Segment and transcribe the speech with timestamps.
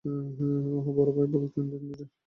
[0.05, 2.11] ওহ বড় ভাই বলতে, তিন মিনিটের বড়।